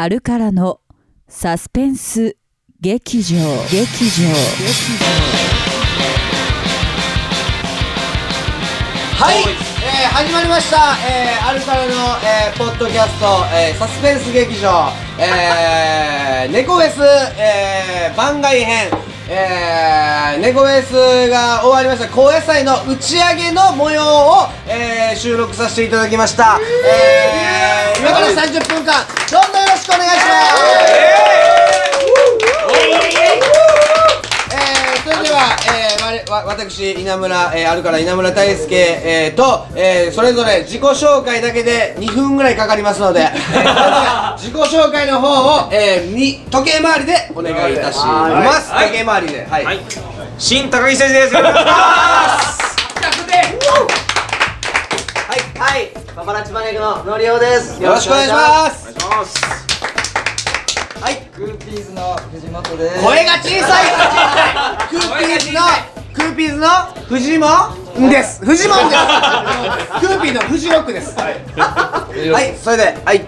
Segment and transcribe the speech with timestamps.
[0.00, 0.80] アルカラの
[1.26, 2.36] サスペンス
[2.80, 3.34] 劇場
[3.68, 4.28] 劇場
[9.16, 11.90] はい、えー始まりました、えーアルカラの、
[12.22, 17.02] えーポッドキャスト、えーサスペンス劇場、えー、猫フェス、
[17.36, 18.92] えー番外編、
[19.30, 22.08] えー、猫フェスが終わりました。
[22.14, 30.28] 高野菜の打ち上げの模様を、えー収録させていただきました、えー今から30分間どんどんよろしくお願いします
[34.50, 35.56] えー、それでは、
[36.46, 43.24] 私稲村、えー、あるから稲村大輔、えー、と、えー、それぞれ自己紹介だけで2分ぐらいかかりますので、え
[43.66, 49.80] ー自己紹介の方を、えー、に時計回りでお願いいたします、時計回りではい、はい、
[50.38, 51.34] 新高木誠司です。
[51.34, 52.68] よろしくお願いします。
[55.58, 57.82] はい、パパラッチマネークののりおです。
[57.82, 59.68] よろしくお願いしますお願いします。
[61.00, 63.04] はいグーピーズの藤本です。
[63.04, 65.97] 声が小さい クーピーズの
[66.38, 66.68] ピーズの
[67.08, 67.48] フジモ
[67.98, 68.44] ンです。
[68.46, 69.02] フジモンです。
[70.06, 71.18] クーピーのフジロックです。
[71.18, 71.34] はい、
[72.30, 73.24] はい、それではい。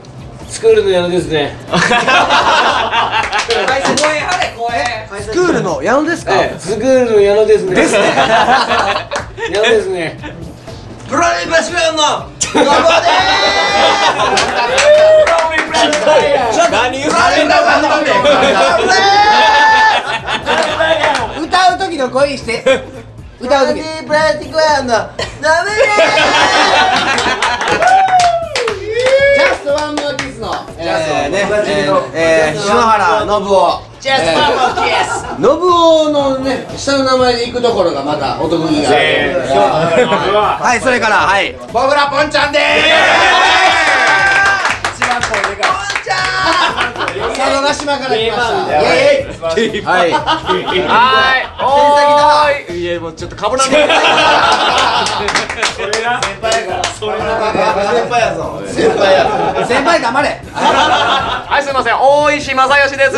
[0.48, 1.56] スクールの矢野ですね。
[5.20, 7.74] スクールの矢野ですか、スクールの矢野ですね。
[7.74, 7.98] ですね。
[9.50, 10.16] 矢野ですね。
[11.08, 12.62] プロレバシメンのどこで
[16.70, 17.60] 何言ってんだ
[22.00, 22.62] の声して
[23.40, 23.80] 歌う時。
[24.06, 24.92] プラティクランド。
[24.94, 25.08] ダ
[25.64, 25.70] メ
[29.36, 30.54] ジャストワンモアキスの。
[30.78, 31.46] えーね。
[31.66, 33.82] えーえー篠原信夫。
[34.00, 35.10] ジャストワンモアキス。
[35.20, 42.62] 信夫のね下の名前で行くところがまたお得意がはいそれからはい僕らポンちゃんでー
[44.96, 46.79] す一番声でかいポンちゃん
[47.40, 48.82] 佐渡島から来ました。
[48.82, 50.18] イエーイはいは
[51.38, 52.80] い、おーい。
[52.80, 53.76] いや、もうちょっとかぶらんで。
[59.66, 63.16] 先輩黙れはい、すみません、大石正義です。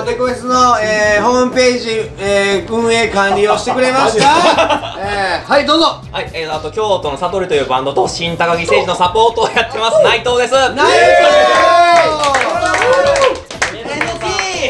[0.00, 4.96] と、デコフェスの、えー、ホームページ、えー、運営管理をしてくれました。
[4.98, 6.00] えー、はい、どうぞ。
[6.10, 10.54] はい、えー、あと京都の悟りというバンドと新高木誠司のサポートをやってます内藤です。
[10.54, 10.88] ナイ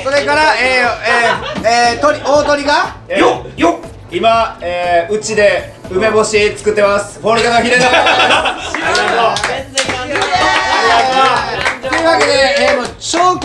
[0.03, 0.89] スそれから、えー、
[1.65, 2.97] えー、えー、鳥、大鳥が？
[3.17, 3.75] よっ、よっ。
[4.11, 7.21] 今、えー、うちで梅干し作ってます。
[7.21, 7.85] フォルダのヒデの。
[11.83, 12.33] というわけで、
[12.71, 12.94] えー、もう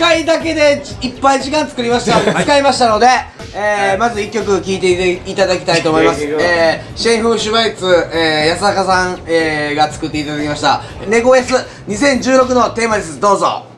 [0.00, 3.06] 紹介だけでいっぱい時間作りました、使いましたので、
[3.54, 11.54] えー、まず1曲聴いていただきたいと思います、えー、シェイフン・シュバイツ、えー、安坂さん、えー、が作っていただきました「ネゴエス
[11.86, 13.20] 2016」のテーマです。
[13.20, 13.66] どうぞ「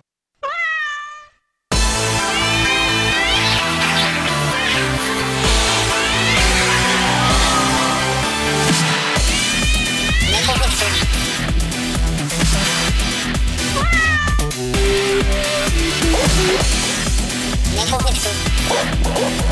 [17.95, 19.52] Oh.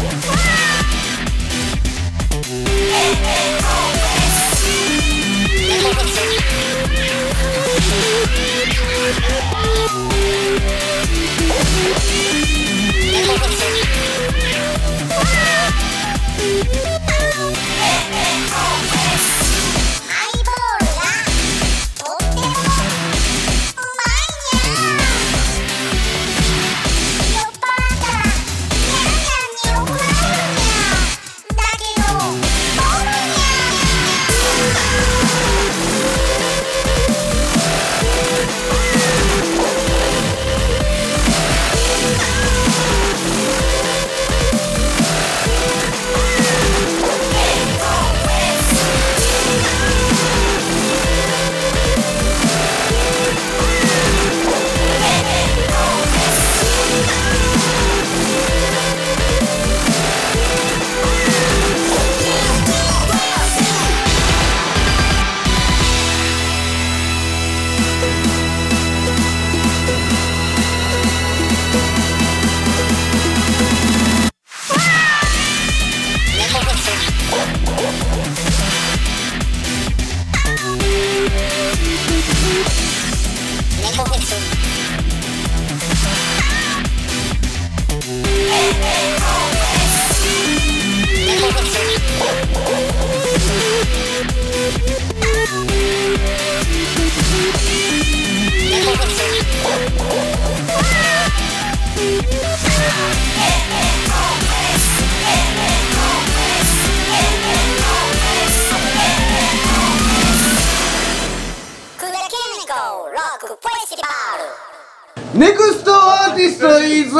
[115.40, 117.16] ネクストアーティストイズ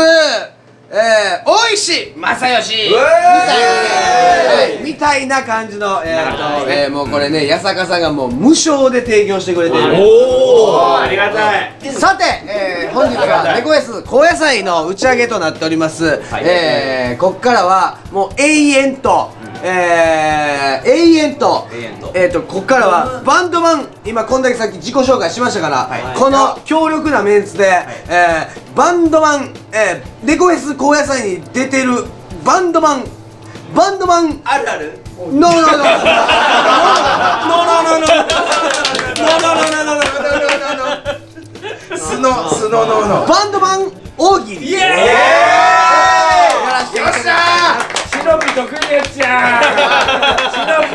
[0.93, 3.01] えー、大石正義みたいな、
[4.51, 11.93] はいみたいな感じの、えーとえーもうこれね八坂さんがもう無償で提供してくれているありがたい。
[11.93, 19.31] さて、えー本日は猫 S 高野菜の打ち上げとなっております、えーこっからはもう永遠と、
[19.63, 21.69] えー永遠と
[22.15, 27.71] えー、とこっからはバンドマン今こんだけさっき自己紹介しましたから、この強力なメンツで、
[28.09, 32.05] えーバンドマン、えー、猫 S 高野菜に出てる
[32.45, 33.05] バンドマン
[33.75, 35.77] バンドマンあるあるノーノーノーノー
[37.47, 44.97] ノーノーノーノーノーノーノーノーノーノーノーノースノスノノノバンドマン大喜利やら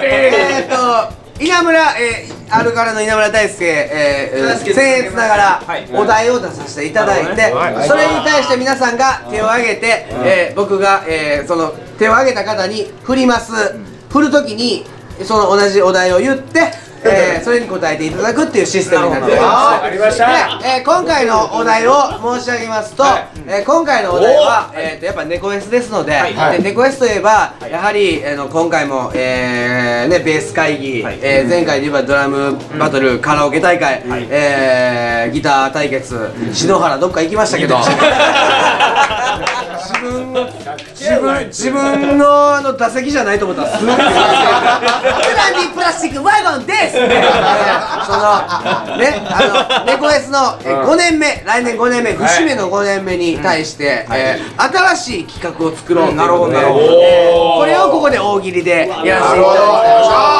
[0.04, 5.62] えーっと稲村、えー、あるからの稲村大輔、えー、えー、僭越ながら
[5.94, 7.54] お題を出させていただいて、
[7.88, 13.52] それに対して皆さんが手を挙げて、えー僕が、えーその手を挙げた方に振ります。
[14.10, 14.86] 振るときに
[15.24, 16.72] その同じお題を言って、
[17.06, 20.26] えーそれに答えていただくっていうシステムになっておりますありました。
[20.28, 20.34] で、
[20.80, 21.94] えー今回のお題を
[22.40, 23.04] 申し上げますと、
[23.48, 26.12] えー今回のお題は、えー、とやっぱ猫 S ですので,、
[26.58, 37.78] で猫 S といえば、やはり、あの今回も、えーね、ベース会議、えー前回で言えばドラムバトル、カラオケ大会、えーギター対決、篠原どっか行きましたけど
[40.94, 43.64] 自分自分自分のあの打席じゃないと思った。
[43.64, 46.94] らすごいプランプラスチックワゴンです。
[46.96, 47.08] その
[48.98, 56.86] ねあの猫 S のえ5年目来年5年目節目の5年目に対して、えー新しい企画を作ろうなるほどなるほど、
[57.60, 60.35] これをここで大喜利でやらせていただきたいとえーと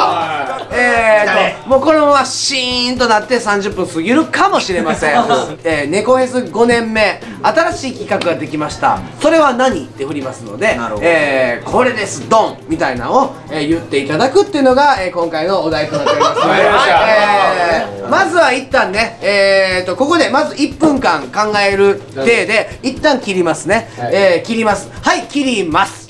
[1.66, 5.10] もうこのままシーンとなって30分過ぎるかもしれません、
[5.64, 7.20] えー、猫フェス5年目。
[7.42, 8.98] 新しい企画ができました。
[9.20, 24.88] それは何って振りますので、えーこれですドンみたいなのを、えー言っていただくっていうのが、えー今回のお題となっておりますので、えーまずは一旦ね、えー、とここでまず1分間考える体で一旦切りますね、えー切ります。
[25.02, 26.05] はい切ります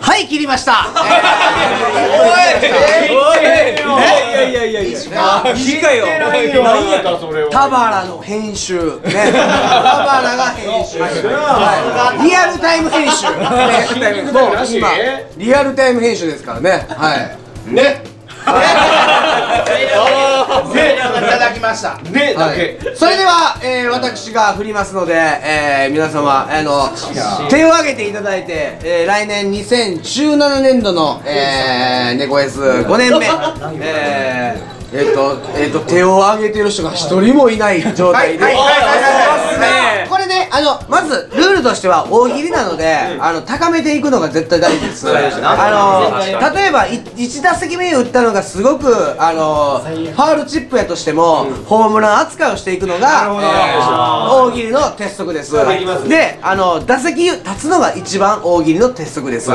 [0.00, 0.86] はい切りました、
[5.54, 6.06] 短いよ
[6.62, 13.36] 何やったそれを田原の編集ね田原が編集リアルタイム編集ね
[14.32, 14.88] もう今
[15.36, 17.36] リアルタイム編集ですからねは
[17.68, 18.02] いね
[20.80, 21.98] いただきました。
[21.98, 22.56] ねだはい。
[22.56, 26.88] け、それでは、えー私が振りますので、えー皆様あの
[27.48, 33.26] 手を挙げていただいて、えー来年2017年度の、えー、ネコ S5 年目
[33.84, 39.29] えーえっ、と,、えー、と手を挙げてる人が一人もいない状態で、はいはいはいはいこれね
[40.60, 45.08] あのまずルールとしては大喜利なので、あの高めていくのが絶対大事です。
[45.08, 45.12] あ
[46.50, 53.80] の例えば1打席目打ったのがすごくあのファールチップやとしても、ホームラン扱いをしていくのが、えー
[54.30, 55.52] 大喜利の鉄則です。
[56.08, 59.50] であの打席立つのが一番大喜利の鉄則です、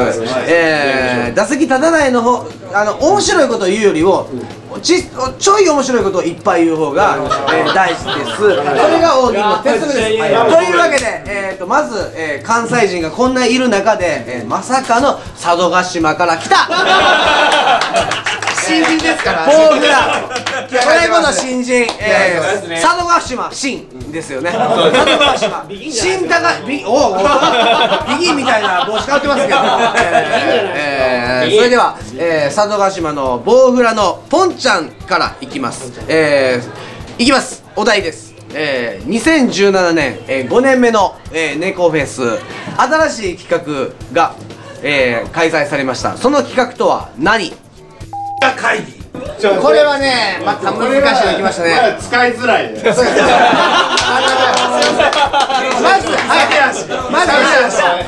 [0.47, 4.27] えー打席立たないの方あの面白いことを言うよりも
[4.81, 5.03] ち
[5.39, 7.17] ちょい面白いことをいっぱい言う方が、
[7.53, 8.37] えー大事です。
[8.37, 8.55] それ
[9.01, 10.07] が大喜利の鉄則です。
[10.07, 16.55] というわけで、えー、とまず、えー関西人がこんないる中で、えーまさかの佐渡島から来た。
[18.65, 19.45] 新人ですから。
[19.51, 19.81] 豊富
[20.75, 24.51] な最後の新人、えー、佐渡島新ですよね。
[24.51, 25.65] 佐渡島。
[25.91, 27.17] 新高ビおおお
[28.07, 35.91] ビギンみたいな帽子かぶってますけど、えーえーそれでは、えー、佐渡島のボウフラのポンちゃんからいきます。
[36.07, 37.63] えー、いきます。
[37.75, 38.33] お題です。
[38.53, 42.39] えー、2017年、えー、5年目の、えー、猫フェス。
[42.77, 44.33] 新しい企画が、
[44.81, 46.17] えー、開催されました。
[46.17, 47.53] その企画とは何？
[48.57, 48.94] 会議
[49.61, 51.97] これはねまた難しいのきましたね。
[51.99, 52.81] 使いづらいね。
[52.83, 52.91] ま
[55.99, 56.87] ずはいまず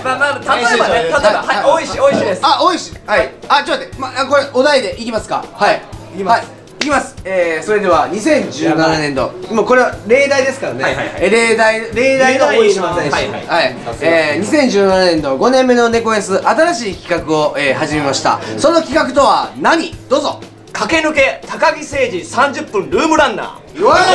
[0.04, 5.82] まあまあ例えばね例えばはいおいしいおいしいですあおいしはいあちょっと待って、ま、あこれお題でいきますかはい
[6.16, 10.84] いきます、はいいきます、えー、それでは2017年度もうこれは例題ですからね、
[11.20, 20.40] えー例題例題の大島選手はいはい、えー、2017年度5年目の猫 S 新しい企画を、えー、始めましたその企画とは何どうぞ
[20.78, 23.82] 駆け抜け高木誠二30分ルームランナー。
[23.82, 23.98] うわ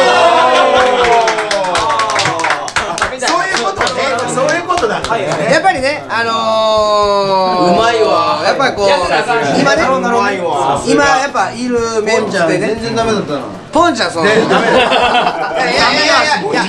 [3.22, 8.42] そういうこやっぱりねあのー、うまいわ。
[8.44, 8.88] やっぱりこう
[9.60, 9.82] 今ね
[10.86, 12.66] 今やっぱいるメンバーでね。
[12.74, 13.40] 全然ダメだったな
[13.72, 14.26] ポンちゃんその。
[14.26, 16.40] いやいやいやいや。
[16.40, 16.64] いや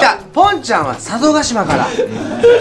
[0.00, 1.86] じゃあポンちゃんは佐渡島から。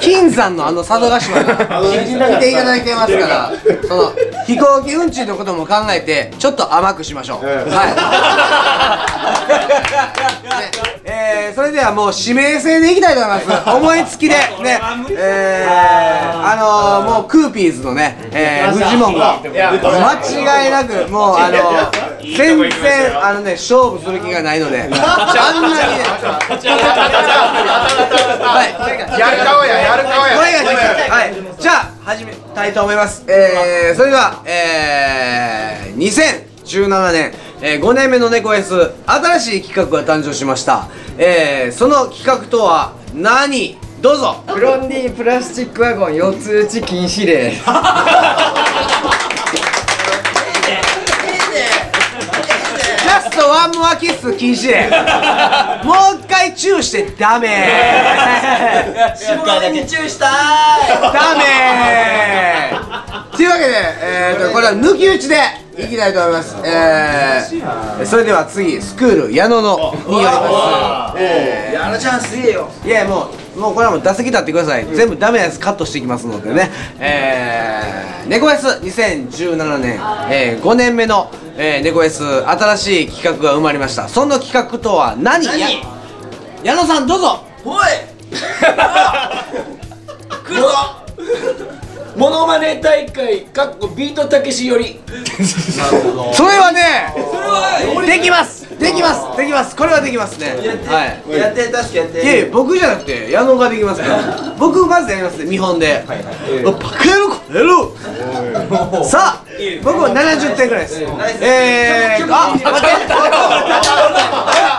[0.02, 1.82] 金山のあの佐渡島から。
[1.82, 3.52] 来ていただいてますから。
[3.88, 4.14] その
[4.48, 7.56] 飛行機運賃のことも考えてちょっと甘くしましょう、はい、
[10.58, 13.70] ねえー、それではもう指名制でいきたいと思います。
[13.70, 14.36] 思いつきで。
[14.36, 14.80] ね
[15.12, 16.56] えー、あ
[17.04, 26.04] のー、もうクーピーズのね、えー、フジモンが間違いなくもうあのー、全然あのね勝負する気がないのであんなにね
[28.44, 30.38] はいやる顔ややる顔や
[31.10, 33.26] はいじゃあ始めたいと思います。
[33.28, 35.98] えー、それではえー、
[36.64, 40.88] 2017年、えー、5年目の猫 S 新しい企画が誕生しました。
[41.18, 43.78] えー、その企画とは何？
[44.02, 44.42] どうぞ。
[44.48, 47.52] ブロンディプラスチックワゴン四つ打ち禁止令
[53.58, 54.88] ワンモアキッス禁止令
[55.84, 57.68] もう一回チューしてダメ。
[59.16, 60.28] 下田に注意した
[61.12, 62.78] ダメ。
[63.36, 63.74] というわけで、
[64.04, 65.36] えー、とこれは抜き打ちで
[65.76, 71.20] いきたいと思います、えー、それでは次スクール矢野のによります。
[71.20, 71.74] えー。
[71.74, 72.70] 矢野ちゃんすげえよ。
[72.86, 74.86] いやもうもうこれはもう打席立ってください。
[74.86, 76.70] 全部ダメなやつカットしていきますのでね。
[77.00, 80.00] えー、猫 S2017 年、
[80.30, 84.08] えー、5年目の、えー、猫 S 新しい企画が生まれました。
[84.08, 85.44] その企画とは何
[86.64, 87.44] 矢野さんどうぞ。
[87.66, 87.86] おい！
[90.46, 90.68] 来るぞ！
[92.16, 95.00] モノマネ大会かっこビートたけしより。
[96.34, 97.14] それはね
[98.06, 98.68] できます。
[98.80, 99.38] できます。
[99.38, 99.76] できます。
[99.76, 100.56] これはできますね。
[100.88, 101.38] はい。
[101.40, 102.24] やって確かやって。
[102.24, 104.54] いやいや僕じゃなくて矢野ができますから。
[104.58, 106.04] 僕まずやりますね見本で。
[106.66, 107.17] おバカ野郎こ
[107.50, 109.44] の野郎さあ
[109.84, 111.02] 僕は70点ぐらいです。
[111.02, 112.68] えーあ待って。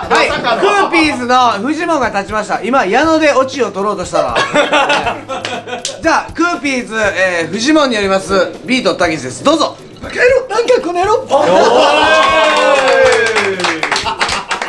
[0.09, 0.29] はい。
[0.31, 2.63] クーピーズのフジモンが立ちました。
[2.63, 4.37] 今矢野でオチを取ろうとしたら。
[6.01, 8.53] じゃあクーピーズ、えー、フジモンによります。
[8.65, 9.43] ビートたけしです。
[9.43, 9.77] どうぞ。
[10.01, 11.27] バカ野郎なんかこの野郎。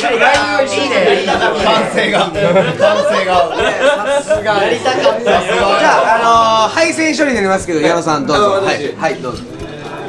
[0.09, 1.25] いいね。
[1.27, 3.35] 歓声が歓声が。
[3.55, 4.63] さすが。
[4.63, 8.43] やりたかったじゃあ、あのー、敗戦処理になりますけど矢野さんどうぞ。
[8.65, 9.43] はい、はい、どうぞ。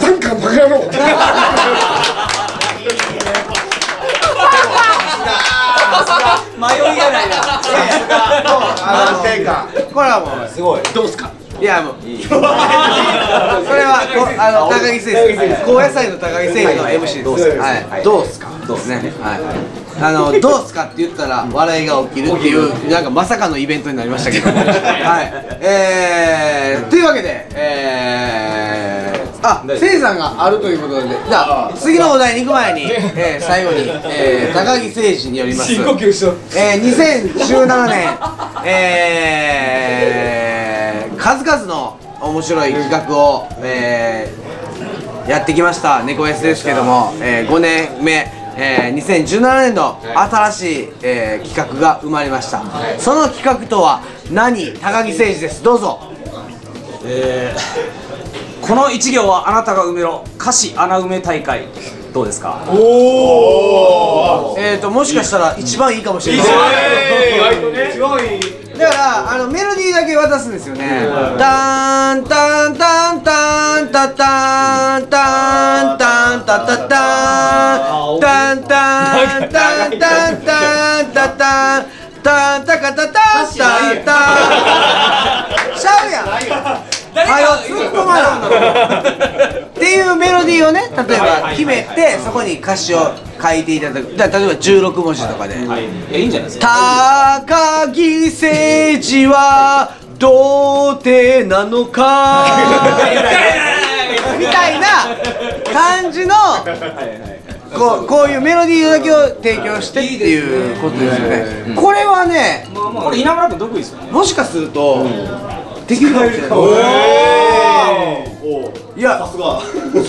[0.01, 0.81] なんかバカ野郎。
[6.57, 7.37] 迷いがないな。
[9.13, 10.83] 安定感これはもうすごい。
[10.95, 11.31] どうすか？
[11.61, 12.25] いやもういい。
[12.25, 12.49] それは
[14.15, 18.03] こあの高木誠司です高野菜の高木誠司の MC ですはい。
[18.03, 18.49] どうすか？
[18.67, 19.13] どうすね？
[19.21, 24.51] はいあのどうすかって言ったら笑いが起きるっていうなんかまさかのイベントになりましたけど。
[24.53, 25.57] はい。
[25.61, 28.91] えーというわけでえー
[29.43, 32.83] あ、せいさんがあるということで、じゃあ次のお題に行く前に、
[33.17, 35.75] えー、最後に、えー、高木誠司によります。
[35.75, 36.83] 深呼吸しろえー、
[37.35, 38.19] 2017年、
[38.65, 52.63] えー、数々の面白い企画を、えー、やってきました猫 S ですけども、えー、5年目、えー、2017年度新しい、えー、企画が生まれました、
[52.99, 54.73] その企画とは何？
[54.75, 55.63] 高木誠司です。
[55.63, 56.01] どうぞ。
[58.61, 60.23] この一行はあなたが埋めろ。
[60.39, 61.67] 歌詞穴埋め大会。
[62.13, 62.61] どうですか？
[64.59, 66.47] えーともしかしたら一番いいかもしれない。
[68.77, 71.07] だからあのメロディーだけ渡すんですよね。
[71.39, 81.87] タンタンタンタンタタンタンタンタタタンタンタンタンタンタンタタン
[82.23, 102.45] タンタカタタンタンタンちゃうやんはよ突っ込まなっていうメロディーをね例えば決めてそこに歌詞を書いていただくだ例えば16文字とかでいいんじゃないですか高木誠司は童貞なのか
[104.39, 104.89] みたいな
[105.73, 106.35] 感じの
[107.77, 111.75] こうこういうメロディーだけを提供してっていうことですよね。
[111.77, 114.11] これはねこれ稲村君得意ですよね。
[114.11, 115.07] もしかすると
[115.87, 116.51] できるかもしれない。
[118.97, 119.25] いや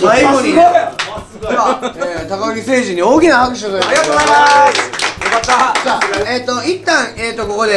[0.00, 0.54] 最後に
[1.42, 5.82] では、えー、高木誠司に大きな拍手をありがとうございますよかった。
[5.82, 7.72] じゃあえっ、と一旦えっ、とここで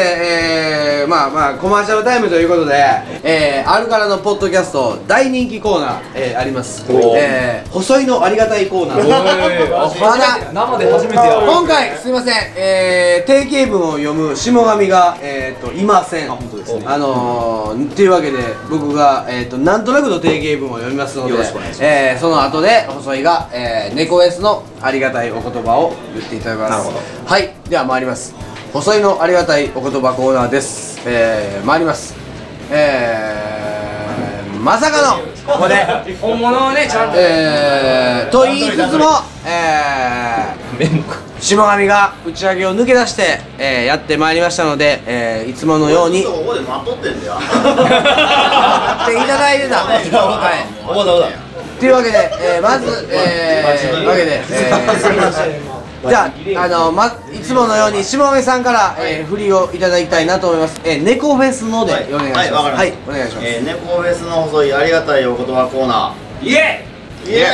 [1.01, 2.75] えー、まあまあコマーシャルタイムということで
[3.23, 6.85] えー、あるからのポッドキャスト大人気コーナー、えー、あります。
[6.91, 9.07] えー、細いのありがたいコーナー。
[9.99, 16.29] まだ生で初めてやる今回すいません、えー、定型文を読む下神が、えー、といません。
[16.65, 16.83] すね。
[16.85, 18.37] あのー、っていうわけで
[18.69, 21.83] 僕が、えー、となんとなくの定型文を読みますのでよろしくお願いします。
[21.83, 26.71] えーその後で細井が、えー、猫 S のありがたいお言葉を言っていただきます。
[26.71, 26.99] なるほど。
[27.25, 27.53] はい。
[27.69, 28.35] では参ります。
[28.73, 30.99] 細井のありがたいお言葉コーナーです。
[31.05, 32.13] えー、参ります。
[32.69, 35.23] えー、まさかの。
[35.53, 35.85] ここで。
[36.19, 37.17] 本物をねちゃんと。
[37.17, 39.05] えー、と言いつつも、
[39.45, 41.03] えー、
[41.39, 46.25] 下神が打ち上げを抜け出して、えー、やってまいりましたので、えー、いつものように。
[46.25, 47.33] ここで待っとってんだよ。
[47.35, 47.39] や
[49.01, 49.77] っていただいてた。
[49.77, 50.01] はい。
[50.83, 51.44] 思った思った
[51.85, 60.81] というわけで、えー、まず、えー、わけで、えー、じゃあ、あの、ま、いつものように下上さんから、えー、振りをいただきたいなと思います。
[60.83, 62.53] えー、猫フェスので、お願いします。
[62.53, 63.47] はいはいお願いします。
[63.47, 67.45] えー、猫フェスの細いありがたいお言葉コーナイエーイエ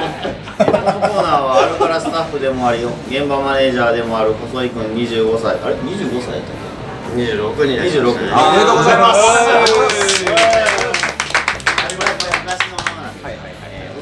[0.00, 6.68] ーイこのコーナーはアルカラスタッフでもあり現場マネージャーでもある細井君25歳あれ25歳やったっけ
[7.14, 10.27] 26になりました26おめでとうございます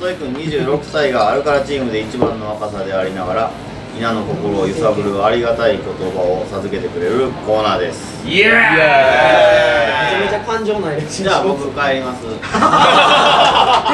[0.07, 3.51] えー細井君26歳がアルカラチームで一番の若さでありながら
[3.97, 12.39] 皆の心を揺さぶるありがたい言葉を授けてくれるコーナーですイエーイめちゃめちゃ感情ないですじゃあ僕帰ります という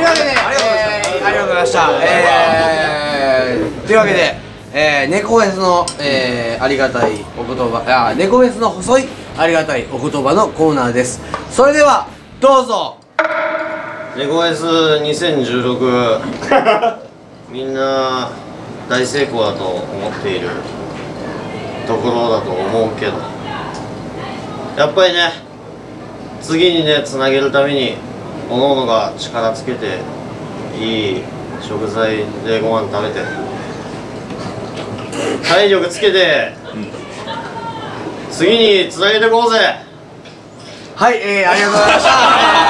[0.04, 1.90] わけで、えー、ありがとうございました。
[2.02, 4.37] えー、というわけで、
[4.75, 11.21] えー、猫フェスの、えー、ありがたいお言葉、あ、猫フェスの細いありがたいお言葉のコーナーです。
[11.50, 12.07] それでは、
[12.40, 13.01] どうぞ。
[14.16, 16.21] レゴ S2016
[17.50, 18.31] みんな
[18.88, 20.49] 大成功だと思っている
[21.87, 23.33] ところだと思うけど。
[24.76, 25.33] やっぱりね
[26.40, 27.97] 次にねつなげるために
[28.49, 29.99] 各々が力つけて
[30.78, 31.23] いい
[31.61, 33.21] 食材でご飯食べて
[35.47, 36.52] 体力つけて
[38.31, 39.59] 次につなげていこうぜ。
[40.96, 42.62] はい、えー、ありがとうございました。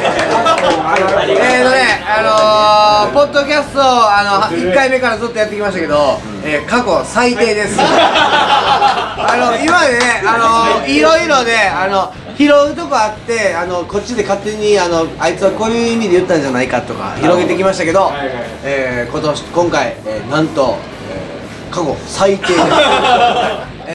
[0.00, 7.78] えー、えーとね、あのー、ポッドキャストをあの1回目からずっとやってきましたけど、えー、過去最低です。
[7.80, 18.10] あの今までね、あのいろいろであの拾うとこあって、あのこっちで勝手にあのあいつはこういう意味で言ったんじゃないかとか広げてきましたけど、
[18.64, 20.78] えー、今年今回、えー、なんと、
[21.10, 22.60] えー、過去最低です。